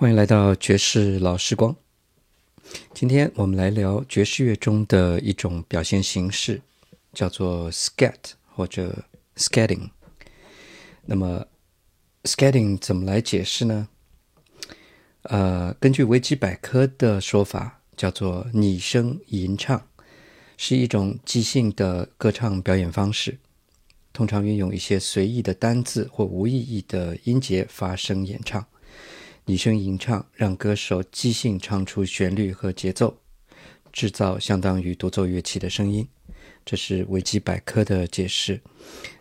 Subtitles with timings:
[0.00, 1.74] 欢迎来到爵士老时光。
[2.94, 6.62] 今天我们来聊爵士乐中的一种表现形式，
[7.12, 8.14] 叫做 scat
[8.46, 9.90] 或者 scatting。
[11.04, 11.44] 那么
[12.22, 13.88] scatting 怎么来解释呢？
[15.22, 19.84] 呃，根据维基百科的说法，叫做拟声吟唱，
[20.56, 23.36] 是一种即兴的歌唱表演方式，
[24.12, 28.64] 通常运用一些随意的单字或无意义的音节发声演唱。
[29.48, 33.16] 拟声吟唱让歌手即兴唱出旋律和节奏，
[33.90, 36.06] 制造相当于独奏乐器的声音。
[36.66, 38.60] 这是维基百科的解释。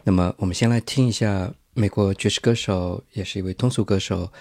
[0.03, 4.33] 那么，我们先来听一下美国爵士歌手，也是一位通俗歌手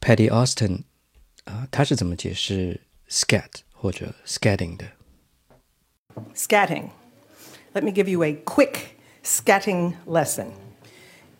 [0.00, 0.80] Patty Austin
[1.44, 4.84] 啊，他是怎么解释 scat 或者 scatting 的
[6.34, 6.88] ？Scatting.
[7.72, 10.48] Let me give you a quick scatting lesson.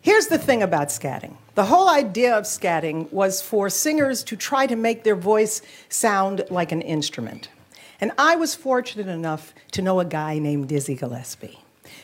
[0.01, 4.67] Here's the thing about scatting the whole idea of scatting was for singers to try
[4.67, 7.49] to make their voice sound like an instrument.
[7.99, 11.59] And I was fortunate enough to know a guy named Dizzy Gillespie.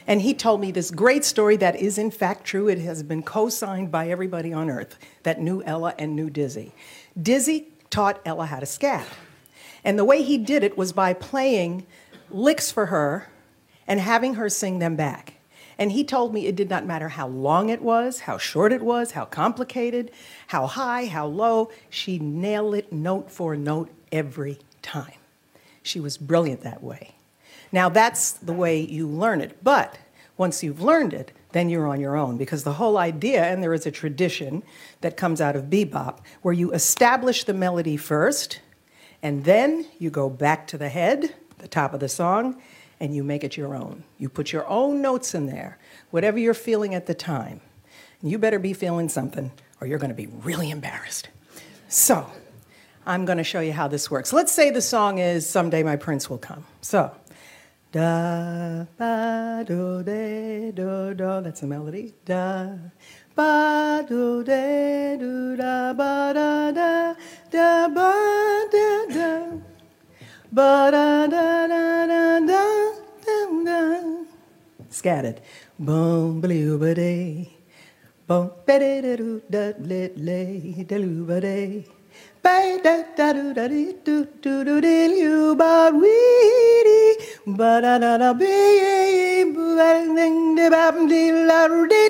[0.06, 2.68] And he told me this great story that is, in fact, true.
[2.68, 6.74] It has been co signed by everybody on earth that knew Ella and knew Dizzy.
[7.22, 9.08] Dizzy taught Ella how to scat.
[9.84, 11.86] And the way he did it was by playing
[12.30, 13.30] licks for her
[13.88, 15.37] and having her sing them back.
[15.80, 18.82] And he told me it did not matter how long it was, how short it
[18.82, 20.12] was, how complicated,
[20.48, 21.70] how high, how low.
[21.90, 25.14] She nailed it note for note every time.
[25.84, 27.12] She was brilliant that way.
[27.72, 29.64] Now, that's the way you learn it.
[29.64, 30.00] But
[30.38, 33.74] once you've learned it, then you're on your own because the whole idea, and there
[33.74, 34.64] is a tradition
[35.02, 38.62] that comes out of bebop, where you establish the melody first,
[39.24, 42.62] and then you go back to the head, the top of the song,
[43.00, 44.04] and you make it your own.
[44.18, 45.78] You put your own notes in there,
[46.10, 47.62] whatever you're feeling at the time.
[48.22, 51.30] You better be feeling something, or you're going to be really embarrassed.
[51.88, 52.28] So,
[53.06, 54.34] I'm going to show you how this works.
[54.34, 56.66] Let's say the song is Someday My Prince Will Come.
[56.82, 57.12] So,
[57.92, 62.14] da ba do de do do, that's the melody.
[62.26, 62.74] Da
[63.36, 67.14] ba do de do da ba da da
[67.50, 69.52] da ba da da
[70.52, 72.57] ba da da da da da.
[74.98, 75.42] Scattered.
[75.78, 77.48] Boom, blue, ba day.
[78.26, 81.86] Boom, ba da da do da lit lay, da loo ba day.
[82.42, 87.14] Ba da da do da dee do do do dee you ba wee dee
[87.60, 89.46] ba da da da be
[89.78, 92.10] ba ding de ba dee la dee.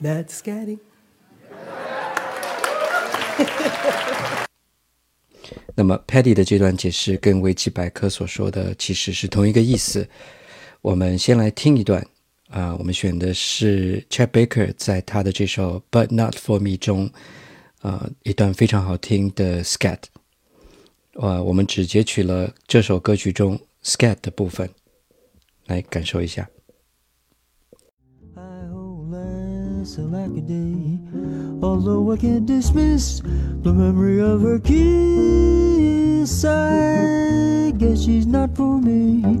[0.00, 0.78] That's scatting.
[5.74, 10.06] 那么 Paddy 的这段解释跟维基百科所说的其实是同一个意思。
[10.82, 12.06] 我们先来听一段
[12.50, 17.10] 啊，我们选的是 Chet Baker 在他的这首《But Not for Me》中
[17.80, 20.00] 啊一段非常好听的 scat。
[21.14, 24.68] 啊，我们只截取了这首歌曲中 scat 的部分，
[25.66, 26.48] 来感受一下。
[31.62, 33.20] Although I can't dismiss
[33.62, 35.59] the memory of her kiss,
[36.20, 37.78] inside.
[37.78, 39.40] Guess she's not for me.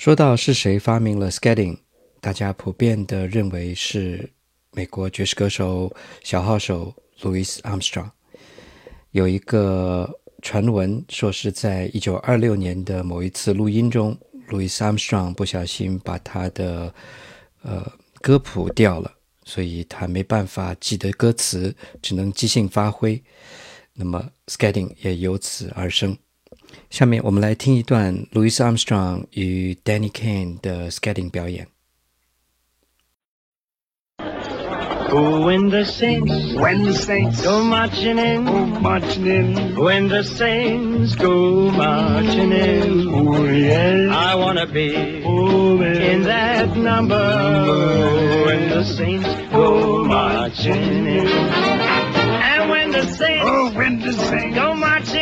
[0.00, 1.76] 说到是谁发明了 skating，
[2.22, 4.32] 大家普遍的认为是
[4.72, 5.94] 美国爵士歌手
[6.24, 8.10] 小号手 Louis Armstrong。
[9.10, 10.10] 有一个
[10.40, 14.18] 传闻说是在一九二六年的某一次录音中
[14.48, 16.94] ，Louis Armstrong 不小心把他的
[17.60, 17.86] 呃
[18.22, 19.12] 歌谱掉了，
[19.44, 23.22] 所以他没办法记得歌词，只能即兴发挥。
[23.92, 26.16] 那么 skating 也由此而生。
[26.90, 31.30] 下面我们来听一段 Louis Armstrong 与 Danny Kaye 的 scatting
[35.44, 39.76] when the saints, when the saints go marching in, go marching in.
[39.76, 47.16] When the saints go marching in, oh yes, I wanna be oh, in that number.
[47.16, 54.54] Oh, when the saints go marching in, and when the saints, oh, when the saints
[54.54, 55.19] go marching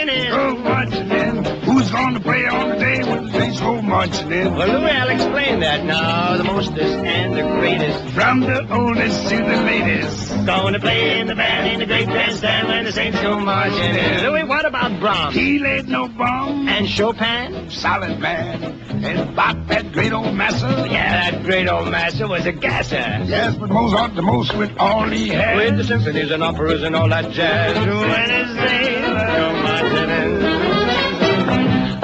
[1.98, 4.54] who's gonna play on the day when the saints go marching in?
[4.54, 6.36] Well, Louis, I'll explain that now.
[6.36, 8.14] The mostest and the greatest.
[8.14, 12.68] From the oldest to the latest, Gonna play in the band in the great bandstand
[12.68, 14.22] when the saints go marching in.
[14.22, 17.70] Louis, what about Brahms he laid no bomb, and Chopin?
[17.70, 18.62] solid man,
[19.04, 20.68] and Bach that great old master.
[20.90, 22.96] Yeah, that great old master was a gasser.
[22.96, 25.56] Yes, but Mozart the most with all he had.
[25.56, 27.76] With the symphonies and operas and all that jazz.
[27.76, 30.37] When his saints go marching in.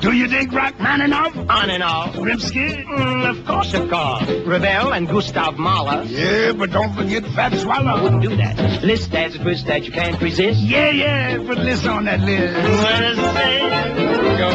[0.05, 1.35] Do you dig Rachmaninoff?
[1.49, 2.15] On and off.
[2.15, 2.85] Rimsky?
[2.85, 4.29] Mm, of course, of course.
[4.47, 6.03] Ravel and Gustav Mahler.
[6.05, 8.03] Yeah, but don't forget Fats Waller.
[8.03, 8.83] Wouldn't do that.
[8.83, 10.61] Liszt that's a twist that you can't resist.
[10.61, 12.55] Yeah, yeah, put Liszt on that list.
[12.55, 14.51] When his saints go.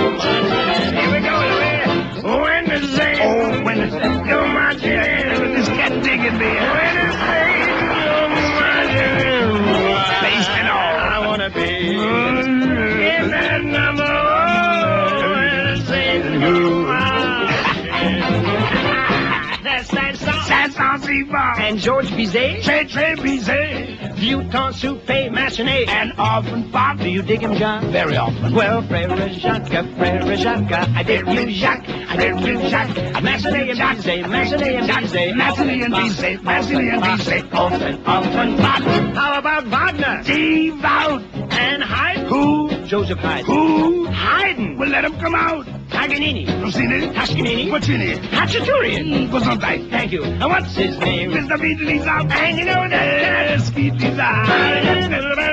[1.00, 2.42] Here we go, Louis.
[2.42, 5.54] When the saints Oh, saints go marching in.
[5.56, 6.74] This cat digging there.
[6.74, 7.49] When
[21.70, 22.64] And George Bizet.
[22.64, 23.96] Très busy.
[24.16, 25.88] Vuitton Soupe Massenet.
[25.88, 26.98] And often pop.
[26.98, 27.92] Do you dig him, John?
[27.92, 28.56] Very often.
[28.56, 32.96] Well, Frere Jacques, Frere Jacques, I dig you, Jacques, I dig you, Jacques.
[33.22, 35.34] Massenet and Bizet, Massenet and Bizet.
[35.36, 37.54] Massenet and Bizet, Massenet and Bizet.
[37.54, 38.82] Often, often, pop.
[39.14, 40.24] How about Wagner?
[40.24, 41.22] Devout.
[41.52, 42.26] And Haydn?
[42.26, 42.86] Who?
[42.88, 43.46] Joseph Haydn.
[43.46, 44.08] Who?
[44.08, 44.80] Haydn.
[44.80, 45.68] Well, let him come out.
[46.10, 46.46] Paganini.
[46.62, 47.14] Rossini?
[47.14, 47.70] Toscanini.
[47.70, 48.22] It?
[48.32, 49.06] Khachaturian.
[49.06, 49.60] Mm, what's on?
[49.60, 50.24] Thank you.
[50.24, 51.32] And what's his name?
[51.32, 51.58] Mr.
[51.58, 52.32] Beatley's out.
[52.32, 52.92] And you know that.
[52.92, 55.50] Yes, Beatley's Too high.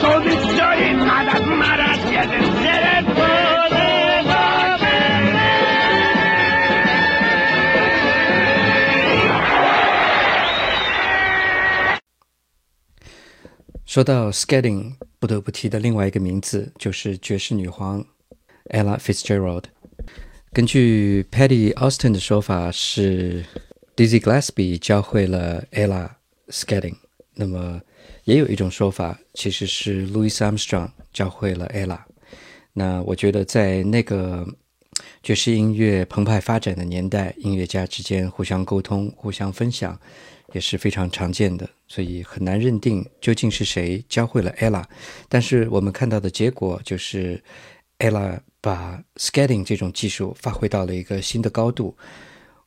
[0.00, 0.56] So this
[13.96, 18.04] 说到 skating，不得不提的另外一个名字就是爵士女皇
[18.68, 19.62] Ella Fitzgerald。
[20.52, 23.42] 根据 Patty Austin 的说法，是
[23.96, 26.10] Dizzy Gillespie 教会了 Ella
[26.48, 26.96] skating。
[27.36, 27.80] 那么，
[28.24, 32.00] 也有一种说法，其实是 Louis Armstrong 教会了 Ella。
[32.74, 34.46] 那我觉得，在那个
[35.22, 39.98] 爵士音乐澎湃发展的年代，音乐家之间互相沟通、互相分享，
[40.52, 44.84] 也是非常常见的，所以很难认定究竟是谁教会了 Ella。
[45.28, 47.42] 但是我们看到的结果就是
[47.98, 51.96] Ella 把 skating 这种技术发挥到了一个新的高度。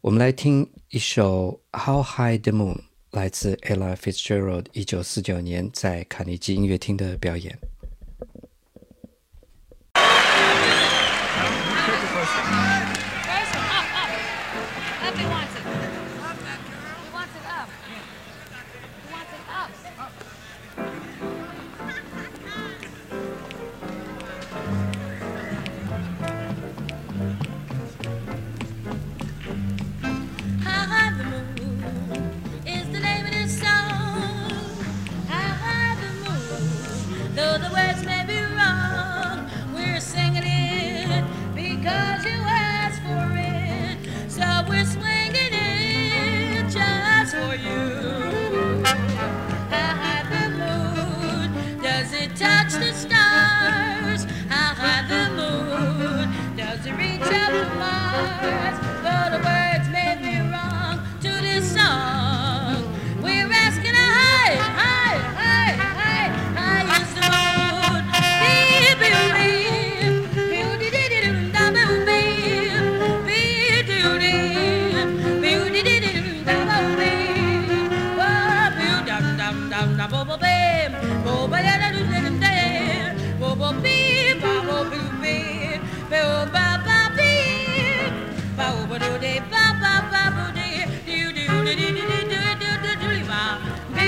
[0.01, 2.75] 我们来听一首《How High the Moon》，
[3.11, 7.57] 来自 Ella Fitzgerald 一九四九年在卡内基音乐厅的表演。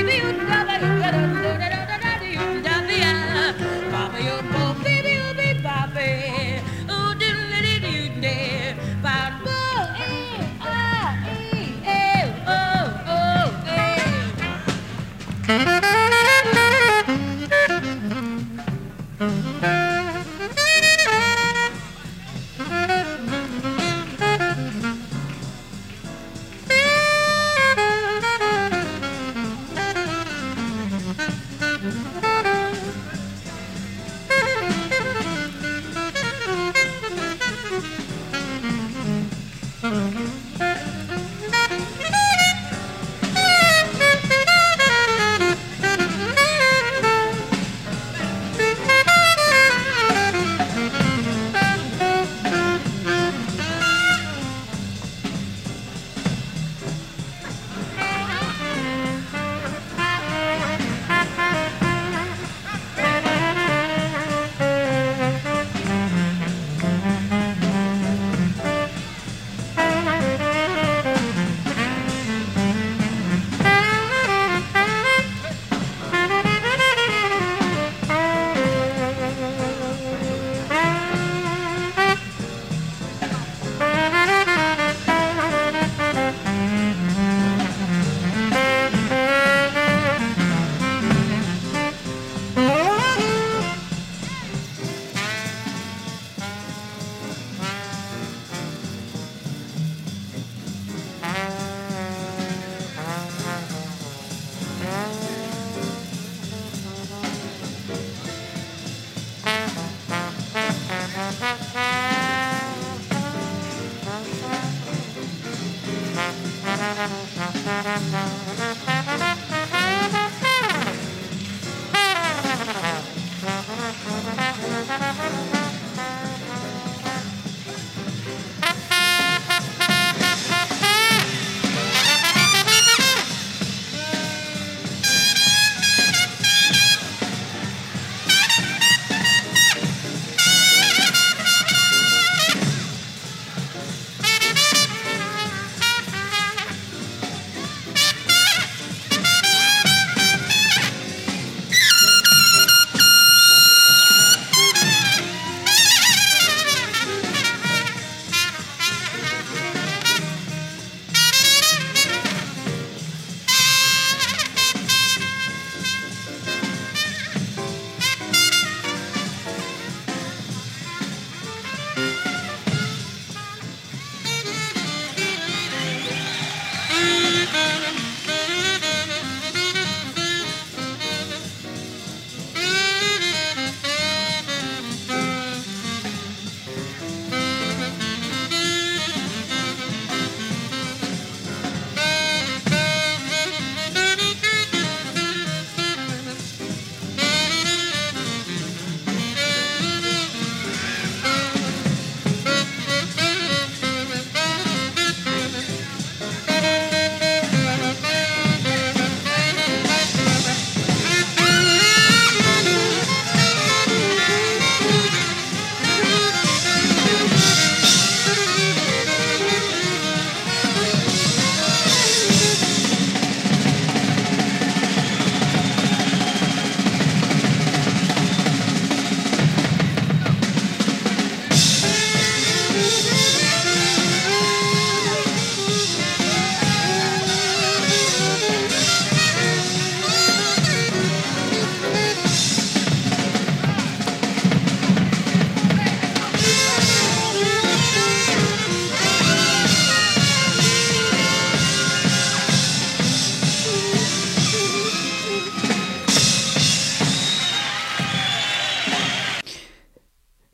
[0.04, 1.31] baby, you'd never you it.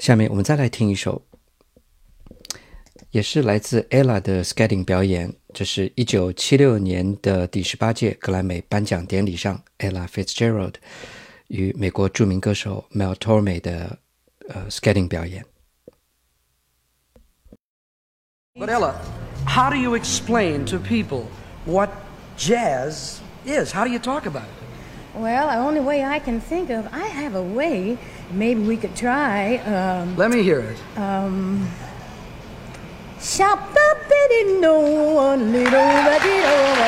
[0.08, 1.22] 下面我们再来听一首，
[3.12, 5.36] 也是来自 ella 的 skating 表演。
[5.54, 10.76] 这是一九七六年的第十八届格莱美颁奖典礼上，ella Fitzgerald
[11.48, 14.00] 与美国著名歌手 Mel Torme 的
[14.48, 15.46] 呃 skating 表演。
[18.54, 18.94] But Ella,
[19.46, 21.26] how do you explain to people
[21.66, 21.90] what
[22.38, 23.74] jazz is?
[23.74, 24.57] How do you talk about it?
[25.18, 27.98] Well, the only way I can think of, I have a way.
[28.32, 29.58] Maybe we could try.
[29.58, 30.78] Um, Let me hear it.
[33.20, 34.80] Shop the bitty no
[35.16, 36.88] one little bitty no one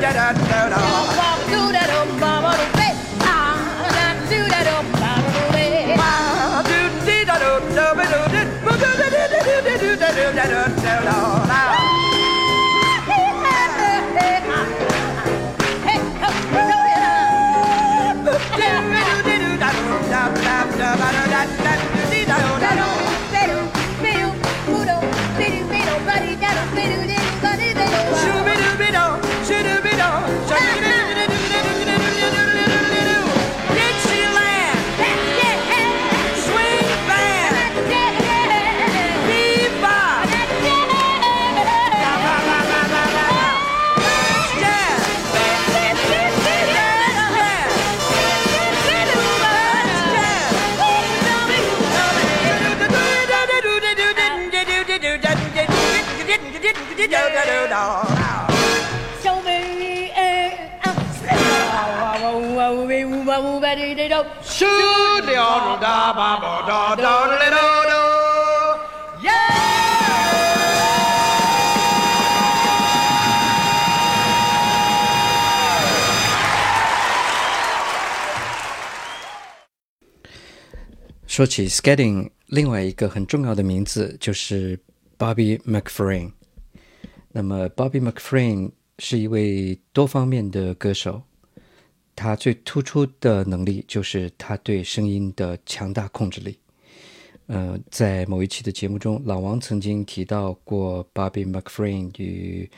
[0.00, 2.37] da da da da.
[62.72, 64.64] 乌贝乌巴乌巴嘞嘞哆，苏
[65.26, 67.98] 辽鲁达巴巴哆哆嘞哆哆。
[81.26, 84.76] 说起 skating，另外一个很重要的名字就是
[85.16, 86.32] Bobby McFerrin。
[87.30, 91.22] 那么 Bobby McFerrin 是一位多方面的歌手，
[92.18, 96.58] 他最突出的能力就是他对声音的强大控制力。
[97.46, 102.68] 呃，在某一期的节目中，老王曾经提到过 Bobby McFerrin 与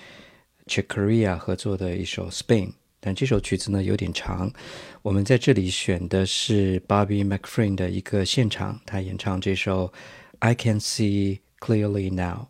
[0.66, 2.66] Chick Corea 合作的一首《Spain》，
[3.00, 4.52] 但这首曲子呢有点长。
[5.00, 9.88] 我们在这里选的是 Bobby McFerrin 的一个现场，他演唱这首
[10.40, 12.48] 《I Can See Clearly Now》。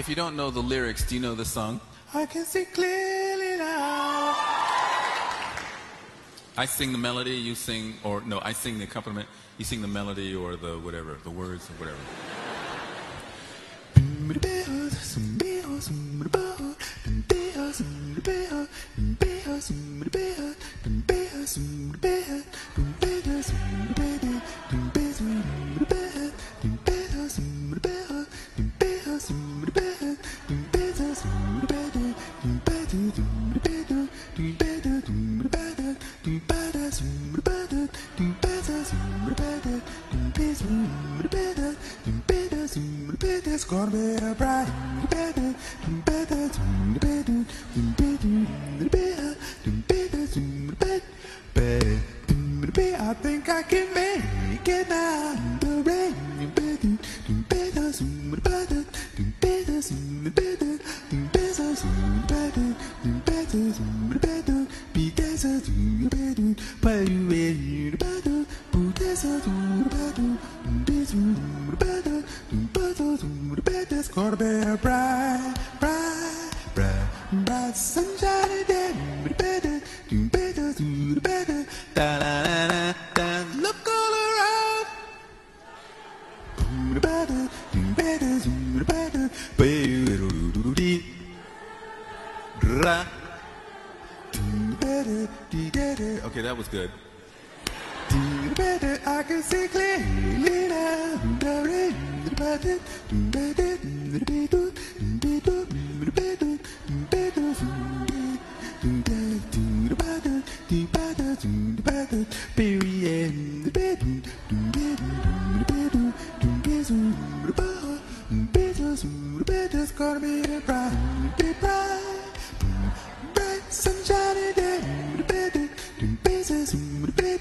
[0.00, 1.80] If you don't know the lyrics, do you know the song?
[2.14, 4.34] I can see clearly now.
[6.56, 9.88] I sing the melody, you sing, or no, I sing the accompaniment, you sing the
[9.88, 11.98] melody or the whatever, the words or whatever.
[74.18, 74.82] Quarterback,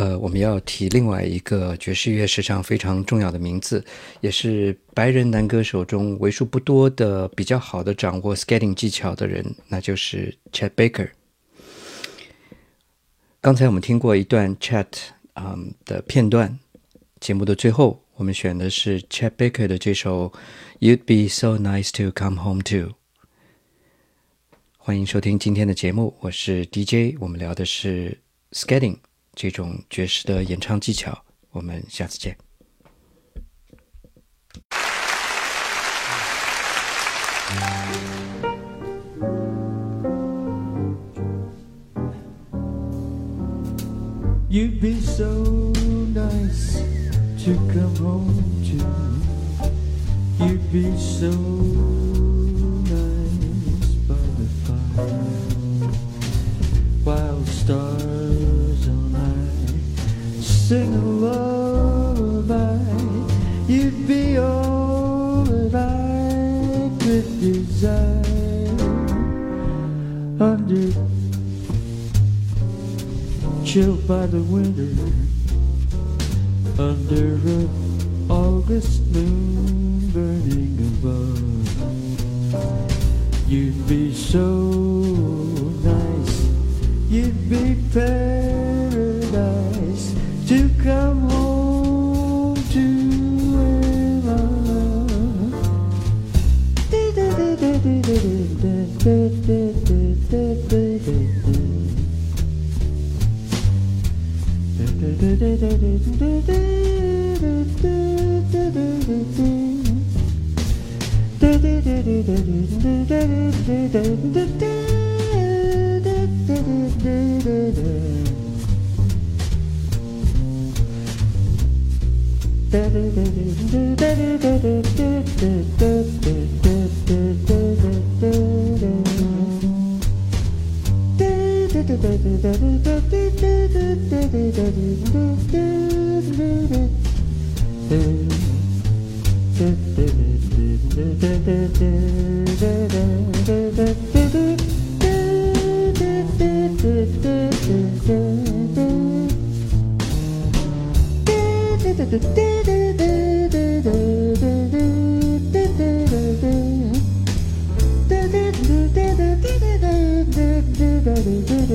[0.00, 3.84] 呃，我们要提另外一个爵士乐史上非常重要的名字，
[4.22, 11.10] 也是白人男歌手中为数不多的比较好的掌握 skating 技巧的人，那就是 Chet Baker。
[13.42, 14.86] 刚才我们听过一段 Chet
[15.34, 16.58] 嗯的片段，
[17.20, 20.30] 节目的最后，我们选的是 Chet Baker 的这首
[20.80, 22.74] 《You'd Be So Nice to Come Home To》。
[24.78, 28.16] 欢迎收听今天的节目，我是 DJ，我们聊的是
[28.52, 28.96] skating
[29.34, 31.24] 这种爵士的演唱技巧。
[31.50, 32.36] 我们下次见。
[44.48, 45.44] You'd be so
[46.12, 46.82] nice
[47.44, 50.44] to come home to.
[50.44, 51.30] You'd be so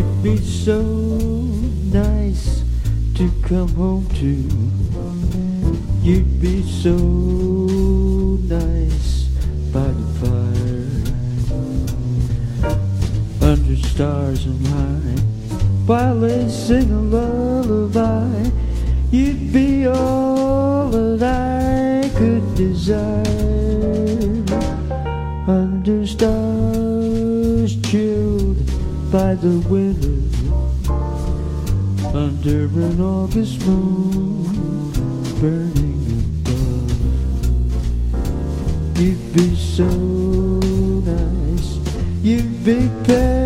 [0.00, 0.80] You'd be so
[1.92, 2.64] nice
[3.16, 4.32] to come home to.
[6.02, 6.96] You'd be so
[8.48, 9.28] nice
[9.74, 10.88] by the fire.
[13.42, 15.20] Under stars and high,
[15.84, 18.50] while they sing a lullaby.
[19.10, 24.49] You'd be all that I could desire.
[29.10, 30.22] By the window
[32.16, 34.92] under an August moon
[35.40, 36.92] burning above.
[39.00, 39.88] You'd be so
[41.04, 41.78] nice,
[42.22, 43.39] you'd be paradise